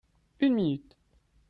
Une 0.39 0.55
minute. 0.55 0.95